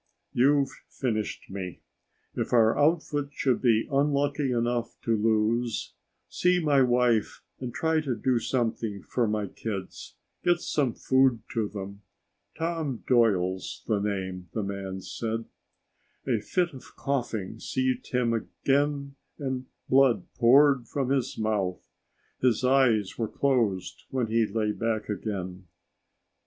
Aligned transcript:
You've 0.33 0.71
finished 0.89 1.47
me. 1.51 1.81
If 2.33 2.53
our 2.53 2.75
outfit 2.75 3.27
should 3.33 3.61
be 3.61 3.87
unlucky 3.91 4.51
enough 4.51 4.99
to 5.03 5.15
lose, 5.15 5.93
see 6.27 6.59
my 6.59 6.81
wife 6.81 7.43
and 7.59 7.71
try 7.71 8.01
to 8.01 8.15
do 8.15 8.39
something 8.39 9.03
for 9.03 9.27
my 9.27 9.45
kids. 9.45 10.15
Get 10.43 10.59
some 10.59 10.95
food 10.95 11.43
to 11.53 11.69
them. 11.69 12.01
Tom 12.57 13.03
Doyle's 13.07 13.83
the 13.85 13.99
name," 13.99 14.49
the 14.55 14.63
man 14.63 15.01
said. 15.01 15.45
A 16.27 16.39
fit 16.41 16.73
of 16.73 16.95
coughing 16.95 17.59
seized 17.59 18.11
him 18.11 18.33
again 18.33 19.17
and 19.37 19.67
blood 19.87 20.25
poured 20.33 20.87
from 20.87 21.11
his 21.11 21.37
mouth. 21.37 21.87
His 22.41 22.63
eyes 22.63 23.19
were 23.19 23.27
closed 23.29 24.05
when 24.09 24.25
he 24.31 24.47
lay 24.47 24.71
back 24.71 25.09
again. 25.09 25.67